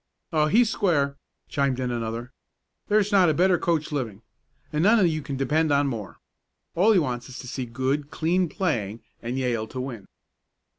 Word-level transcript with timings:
"Oh, 0.33 0.47
he's 0.47 0.67
square," 0.71 1.15
chimed 1.47 1.79
in 1.79 1.91
another. 1.91 2.33
"There's 2.87 3.11
not 3.11 3.29
a 3.29 3.35
better 3.35 3.59
coach 3.59 3.91
living, 3.91 4.23
and 4.73 4.81
none 4.81 5.07
you 5.07 5.21
can 5.21 5.37
depend 5.37 5.71
on 5.71 5.85
more. 5.85 6.17
All 6.73 6.91
he 6.91 6.97
wants 6.97 7.29
is 7.29 7.37
to 7.37 7.47
see 7.47 7.67
good, 7.67 8.09
clean 8.09 8.49
playing, 8.49 9.01
and 9.21 9.37
Yale 9.37 9.67
to 9.67 9.79
win." 9.79 10.07